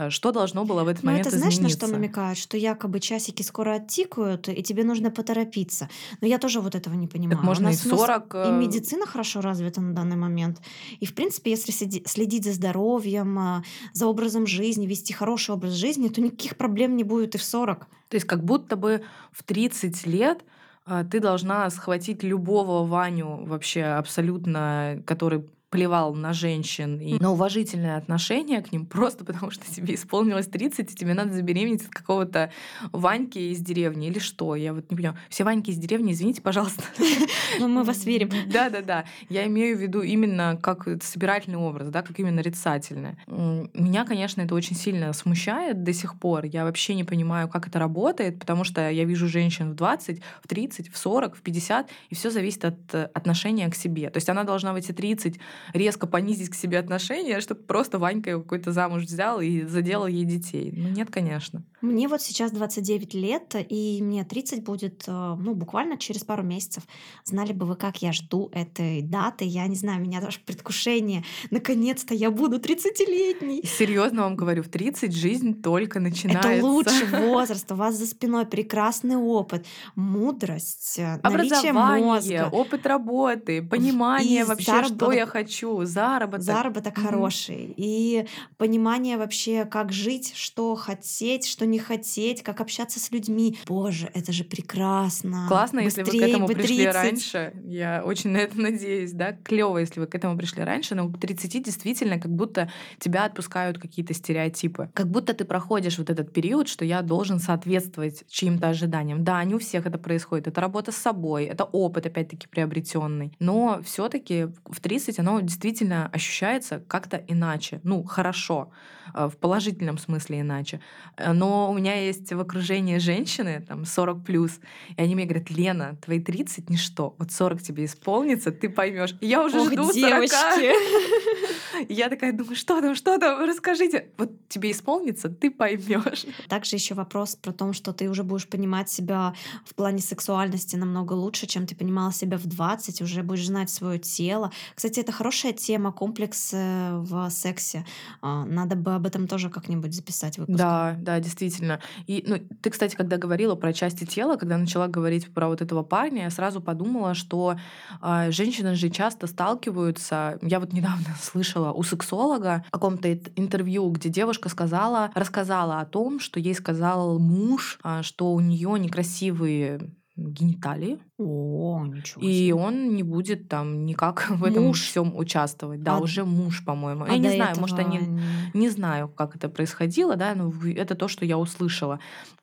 [0.10, 2.38] что должно было в этот Ну, момент это знаешь, на что намекают?
[2.38, 5.90] Что якобы часики скоро оттикают, и тебе нужно поторопиться.
[6.22, 7.40] Но я тоже вот этого не Так понимаю.
[7.42, 8.34] У можно и нас в у нас 40...
[8.34, 10.62] и э, медицина хорошо развита на данный момент.
[11.00, 15.74] И, в принципе, если следи- следить за здоровьем, а, за образом жизни, вести хороший образ
[15.74, 17.88] жизни, то никаких проблем не будет и в 40.
[18.10, 20.44] То есть как будто бы в 30 лет
[20.86, 27.98] а, ты должна схватить любого Ваню вообще абсолютно, который плевал на женщин и на уважительное
[27.98, 32.52] отношение к ним, просто потому что тебе исполнилось 30, и тебе надо забеременеть от какого-то
[32.92, 34.56] Ваньки из деревни или что?
[34.56, 35.18] Я вот не понимаю.
[35.30, 36.84] Все Ваньки из деревни, извините, пожалуйста.
[37.60, 38.30] Но мы вас верим.
[38.54, 39.06] Да-да-да.
[39.30, 43.18] Я имею в виду именно как собирательный образ, да, как именно нарицательное.
[43.26, 46.46] М, Меня, конечно, это очень сильно смущает до сих пор.
[46.46, 50.48] Я вообще не понимаю, как это работает, потому что я вижу женщин в 20, в
[50.48, 54.12] 30, в 40, в 50, и все зависит от э, отношения к себе.
[54.12, 55.40] То есть она должна в эти 30
[55.74, 60.26] резко понизить к себе отношения, чтобы просто Ванька его какой-то замуж взял и заделал ей
[60.26, 60.72] детей.
[60.76, 61.64] Ну нет, конечно.
[61.84, 66.84] Мне вот сейчас 29 лет, и мне 30 будет, э, ну, буквально через пару месяцев.
[67.26, 69.44] Знали бы вы, как я жду этой даты.
[69.44, 71.26] Я не знаю, у меня даже предвкушение.
[71.52, 73.66] Наконец-то я буду 30-летней.
[73.66, 76.52] Серьезно вам говорю, в 30 жизнь только начинается.
[76.52, 79.66] Это лучший возраст, у вас за спиной прекрасный опыт,
[79.96, 85.16] мудрость, э, наличие мозга, опыт работы, понимание и вообще, что заработок.
[85.16, 86.44] я хочу, заработок.
[86.44, 93.12] заработок хороший, и понимание вообще, как жить, что хотеть, что не хотеть, как общаться с
[93.12, 93.58] людьми.
[93.68, 95.46] Боже, это же прекрасно.
[95.48, 96.94] Классно, если вы к этому бы пришли 30.
[96.94, 97.54] раньше.
[97.66, 99.34] Я очень на это надеюсь, да.
[99.34, 103.80] Клево, если вы к этому пришли раньше, но к 30 действительно как будто тебя отпускают
[103.80, 104.90] какие-то стереотипы.
[104.94, 109.24] Как будто ты проходишь вот этот период, что я должен соответствовать чьим-то ожиданиям.
[109.24, 110.48] Да, не у всех это происходит.
[110.48, 113.36] Это работа с собой, это опыт, опять-таки, приобретенный.
[113.40, 117.80] Но все-таки в 30 оно действительно ощущается как-то иначе.
[117.84, 118.72] Ну, хорошо,
[119.14, 120.80] э, в положительном смысле иначе.
[121.18, 121.34] Э,
[121.64, 124.60] Но у меня есть в окружении женщины, там, 40 плюс,
[124.98, 129.16] и они мне говорят, Лена, твои 30 ничто, вот 40 тебе исполнится, ты поймешь.
[129.22, 130.30] Я уже Ох, жду 40.
[131.88, 134.10] И Я такая думаю, что там, что там, расскажите.
[134.18, 136.26] Вот тебе исполнится, ты поймешь.
[136.48, 139.34] Также еще вопрос про то, что ты уже будешь понимать себя
[139.66, 144.00] в плане сексуальности намного лучше, чем ты понимала себя в 20, уже будешь знать свое
[144.00, 144.52] тело.
[144.76, 147.86] Кстати, это хорошая тема, комплекс э, в сексе.
[148.22, 150.58] А, Надо бы об этом тоже как-нибудь записать выпуск.
[150.58, 151.80] Да, да, действительно.
[152.08, 155.84] И ну, ты, кстати, когда говорила про части тела, когда начала говорить про вот этого
[155.84, 157.58] парня, я сразу подумала, что
[158.02, 160.40] а, женщины же часто сталкиваются.
[160.42, 166.20] Я вот недавно слышала у сексолога в каком-то интервью, где девушка сказала, рассказала о том,
[166.20, 172.54] что ей сказал муж, а, что у нее некрасивые гениталии, О, ничего и себе.
[172.56, 174.82] он не будет там никак в этом Муж.
[174.82, 175.82] всем участвовать.
[175.82, 177.06] Да, А- уже муж, по-моему.
[177.06, 178.22] А я не знаю, может, этого они не-
[178.54, 182.00] не знаю, как это происходило, да, но это то, что я услышала.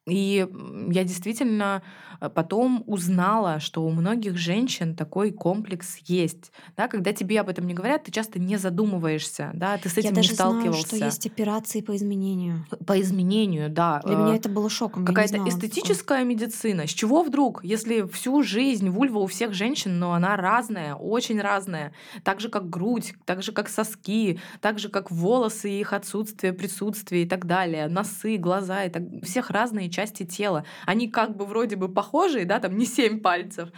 [0.08, 0.46] И
[0.90, 1.82] я действительно
[2.20, 6.50] э, потом узнала, что у многих женщин такой комплекс есть.
[6.76, 10.00] Да, когда тебе об этом не говорят, ты часто не задумываешься, да, ты с Я
[10.00, 10.86] этим не даже знаю, сталкивался.
[10.86, 12.66] что есть операции по изменению.
[12.86, 14.00] По изменению, да.
[14.04, 15.02] Для э, меня это было шоком.
[15.02, 15.60] я не Какая-то знала такого.
[15.68, 16.86] эстетическая медицина.
[16.86, 21.92] С чего вдруг, если всю жизнь вульва у всех женщин, но она разная, очень разная,
[22.24, 27.24] так же как грудь, так же как соски, так же как волосы их отсутствие, присутствие
[27.24, 30.64] и так далее, носы, глаза, и так всех разные части тела.
[30.86, 33.70] Они как бы вроде бы похожие, да, там не семь пальцев,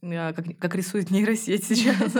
[0.00, 2.12] как, как рисует нейросеть сейчас.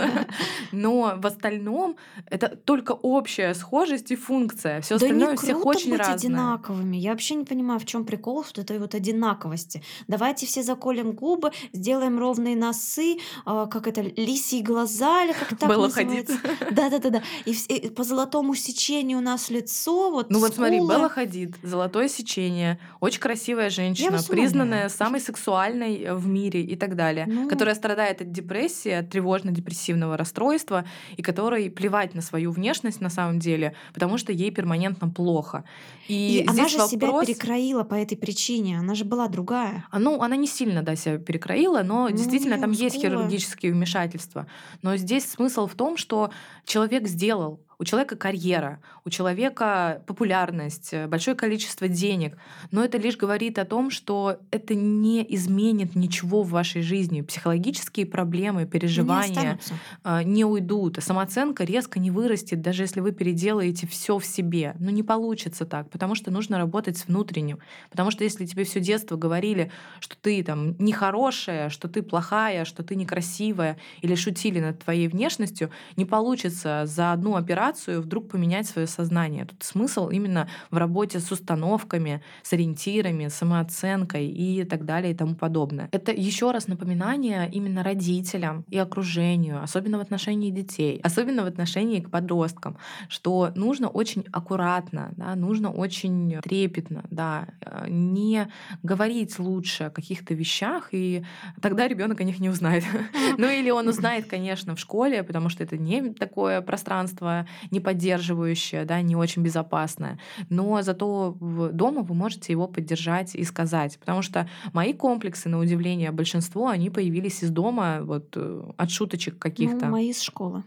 [0.71, 1.95] Но в остальном
[2.29, 4.81] это только общая схожесть и функция.
[4.81, 6.15] Все Да не остальное у всех круто очень быть разное.
[6.15, 6.97] одинаковыми.
[6.97, 9.81] Я вообще не понимаю, в чем прикол вот этой вот одинаковости.
[10.07, 15.69] Давайте все заколем губы, сделаем ровные носы, а, как это, лисьи глаза или как так
[15.69, 16.37] Белла называется.
[16.37, 16.73] Хадид.
[16.75, 17.23] Да-да-да-да.
[17.45, 20.77] И, по золотому сечению у нас лицо, вот Ну вот смотри.
[20.79, 26.95] Белла Хадид, золотое сечение, очень красивая женщина, признанная самой сексуальной э, в мире и так
[26.95, 27.47] далее, Ну.
[27.47, 30.85] которая страдает от депрессии, от тревожно-депрессивного расстройства
[31.17, 35.63] и которой плевать на свою внешность на самом деле, потому что ей перманентно плохо.
[36.07, 37.27] И, И она же себя вопрос...
[37.27, 38.79] перекроила по этой причине.
[38.79, 39.85] Она же была другая.
[39.91, 43.73] А, Ну, она не сильно, да, себя перекроила, но Ну, действительно там неё есть хирургические
[43.73, 44.47] вмешательства.
[44.81, 46.31] Но здесь смысл в том, что
[46.65, 52.37] человек сделал, у человека карьера, у человека популярность, э, большое количество денег,
[52.71, 57.21] но это лишь говорит о том, что это не изменит ничего в вашей жизни.
[57.21, 59.73] Психологические проблемы, Не переживания останутся.
[60.03, 60.97] а, не уйдут.
[60.99, 64.75] Самооценка резко не вырастет, даже если вы переделаете все в себе.
[64.77, 67.59] Но не получится так, потому что нужно работать с внутренним.
[67.89, 69.71] Потому что если тебе все детство говорили,
[70.01, 75.71] что ты там нехорошая, что ты плохая, что ты некрасивая, или шутили над твоей внешностью,
[75.95, 79.45] не получится за одну операцию мотивацию вдруг поменять свое сознание.
[79.45, 85.35] Тут смысл именно в работе с установками, с ориентирами, самооценкой и так далее и тому
[85.35, 85.89] подобное.
[85.91, 91.99] Это еще раз напоминание именно родителям и окружению, особенно в отношении детей, особенно в отношении
[91.99, 92.77] к подросткам,
[93.09, 98.47] что нужно очень аккуратно, да, нужно очень трепетно, да, э, не
[98.83, 101.23] говорить лучше о каких-то вещах, и
[101.61, 102.83] тогда ребенок о них не узнает.
[103.37, 108.85] Ну или он узнает, конечно, в школе, потому что это не такое пространство не поддерживающее,
[108.85, 110.19] да, не очень безопасное.
[110.49, 113.97] Но зато дома вы можете его поддержать и сказать.
[113.99, 119.37] Потому что мои комплексы, на удивление, большинство, они появились из дома вот э, от шуточек
[119.39, 119.85] каких-то.
[119.85, 120.63] Ну, мои из школы.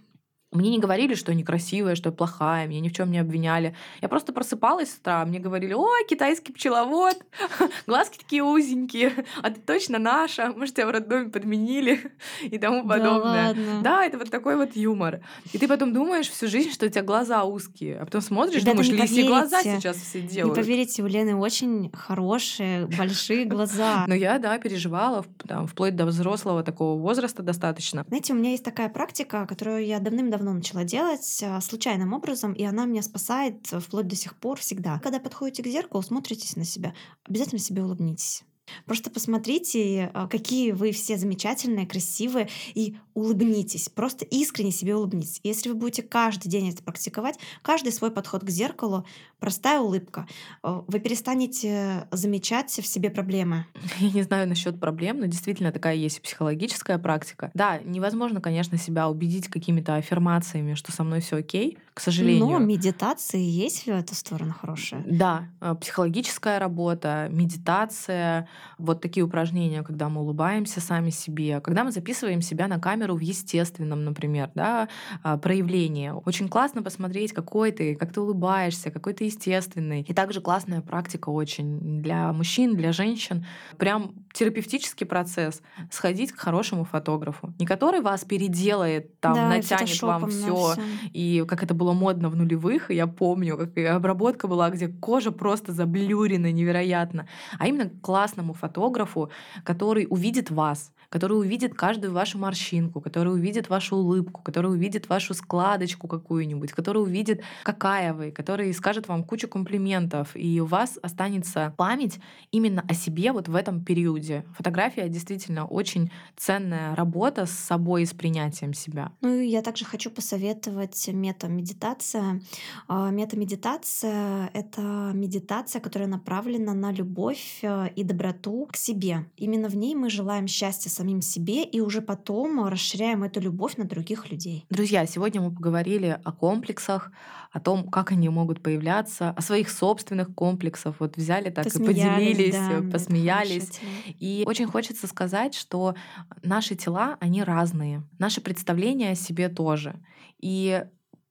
[0.53, 3.75] Мне не говорили, что я некрасивая, что я плохая, меня ни в чем не обвиняли.
[4.03, 7.17] Я просто просыпалась с утра, мне говорили, ой, китайский пчеловод,
[7.87, 13.55] глазки такие узенькие, а ты точно наша, может, тебя в роддоме подменили и тому подобное.
[13.55, 13.81] Да, ладно.
[13.83, 15.21] да, это вот такой вот юмор.
[15.55, 18.83] И ты потом думаешь всю жизнь, что у тебя глаза узкие, а потом смотришь, Ребята,
[18.83, 20.57] думаешь, лиси глаза сейчас все делают.
[20.57, 24.05] Не поверите, у Лены очень хорошие, большие глаза.
[24.09, 28.05] Но я, да, переживала, там, вплоть до взрослого такого возраста достаточно.
[28.09, 32.53] Знаете, у меня есть такая практика, которую я давным-давно давно начала делать а, случайным образом,
[32.53, 34.99] и она меня спасает вплоть до сих пор всегда.
[34.99, 38.43] Когда подходите к зеркалу, смотритесь на себя, обязательно себе улыбнитесь.
[38.87, 43.89] Просто посмотрите, а, какие вы все замечательные, красивые, и улыбнитесь.
[43.89, 45.41] Просто искренне себе улыбнитесь.
[45.43, 49.07] Если вы будете каждый день это практиковать, каждый свой подход к зеркалу,
[49.39, 50.27] простая улыбка,
[50.63, 53.67] а, вы перестанете замечать в себе проблемы.
[53.99, 57.51] Я не знаю насчет проблем, но действительно такая есть психологическая практика.
[57.55, 62.47] Да, невозможно, конечно, себя убедить какими-то аффирмациями, что со мной все окей, к сожалению.
[62.47, 65.05] Но медитации есть в эту сторону хорошая.
[65.07, 68.49] Да, а, психологическая работа, медитация,
[68.79, 73.21] вот такие упражнения, когда мы улыбаемся сами себе, когда мы записываем себя на камеру в
[73.21, 74.89] естественном, например, да,
[75.23, 76.13] а, проявлении.
[76.25, 80.03] Очень классно посмотреть, какой ты, как ты улыбаешься, какой ты естественный.
[80.03, 83.47] И также классная практика очень для мужчин, для женщин.
[83.77, 85.63] Прям терапевтический процесс.
[85.91, 87.55] Сходить к хорошему фотографу.
[87.59, 90.75] Не который вас переделает, там, да, натянет вам все.
[91.13, 95.73] И как это было модно в нулевых, я помню, как обработка была, где кожа просто
[95.73, 97.27] заблюрена невероятно.
[97.59, 99.31] А именно классно классному фотографу,
[99.65, 105.35] который увидит вас, который увидит каждую вашу морщинку, который увидит вашу улыбку, который увидит вашу
[105.35, 111.73] складочку какую-нибудь, который увидит, какая вы, который скажет вам кучу комплиментов, и у вас останется
[111.77, 112.19] память
[112.53, 114.45] именно о себе вот в этом периоде.
[114.57, 119.11] Фотография действительно очень ценная работа с собой и с принятием себя.
[119.21, 122.41] Ну и я также хочу посоветовать метамедитация.
[122.89, 129.27] А, метамедитация— это медитация, которая направлена на любовь э, и доброту к себе.
[129.37, 133.85] Именно в ней мы желаем счастья самим себе и уже потом расширяем эту любовь на
[133.85, 134.67] других людей.
[134.71, 137.11] Друзья, сегодня мы поговорили о комплексах,
[137.53, 140.97] о том, как они могут появляться, о своих собственных комплексах.
[140.99, 143.81] Вот взяли так и поделились, да, посмеялись.
[144.19, 145.95] И очень хочется сказать, что
[146.43, 148.03] наши тела, они разные.
[148.19, 149.95] Наши представления о себе тоже.
[150.39, 150.85] И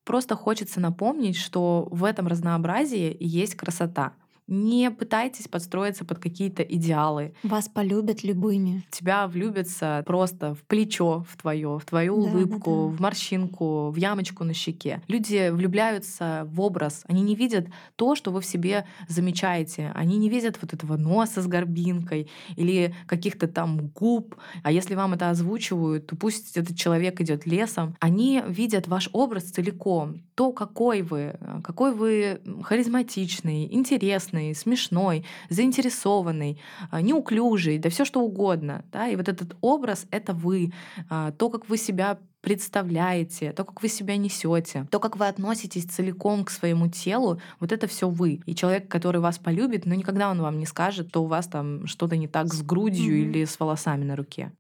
[0.04, 4.14] просто хочется напомнить, что в этом разнообразии есть красота.
[4.52, 7.34] Не пытайтесь подстроиться под какие-то идеалы.
[7.42, 8.84] Вас полюбят любыми.
[8.92, 12.98] Тебя влюбятся просто в плечо в твое, в твою да, улыбку, да, да.
[12.98, 15.02] в морщинку, в ямочку на щеке.
[15.08, 17.06] Люди влюбляются в образ.
[17.08, 19.94] Они не видят то, что вы в себе замечаете.
[19.96, 24.36] Они не видят вот этого носа с горбинкой или каких-то там губ.
[24.64, 27.96] А если вам это озвучивают, то пусть этот человек идет лесом.
[28.02, 30.24] Они видят ваш образ целиком.
[30.36, 36.58] То, какой вы, какой вы харизматичный, интересный, забавный, смешной, заинтересованный,
[36.90, 38.84] а, неуклюжий, да все что угодно.
[38.92, 39.08] Да?
[39.08, 40.72] И вот этот образ— это вы,
[41.10, 45.86] а, то, как вы себя представляете, то, как вы себя несете, то, как вы относитесь
[45.86, 48.40] целиком к своему телу, вот это все вы.
[48.48, 51.86] И человек, который вас полюбит, но никогда он вам не скажет, что у вас там
[51.86, 53.30] что-то не так с грудью mm-hmm.
[53.30, 54.52] или с волосами на руке.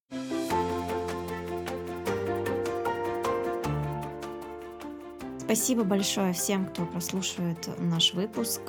[5.51, 8.61] Спасибо большое всем, кто прослушивает наш выпуск.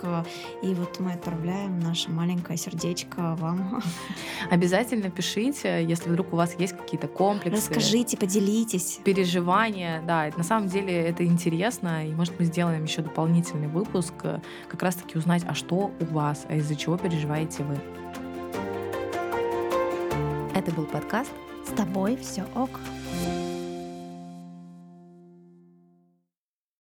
[0.64, 3.80] И вот мы отправляем наше маленькое сердечко вам.
[4.50, 7.68] Обязательно пишите, если вдруг у вас есть какие-то комплексы.
[7.68, 8.98] Расскажите, поделитесь.
[9.04, 10.28] Переживания, да.
[10.36, 12.04] На самом деле это интересно.
[12.04, 14.14] И может мы сделаем еще дополнительный выпуск,
[14.66, 17.78] как раз-таки узнать, а что у вас, а из-за чего переживаете вы.
[20.52, 21.30] Это был подкаст
[21.64, 22.70] «С тобой все ок».